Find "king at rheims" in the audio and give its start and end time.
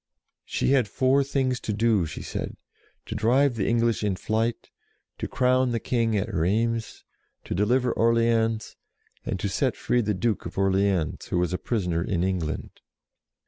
5.79-7.03